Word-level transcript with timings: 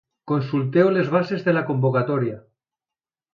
Consulteu 0.29 0.89
les 0.95 1.11
bases 1.17 1.45
de 1.49 1.55
la 1.59 1.63
convocatòria. 1.69 2.41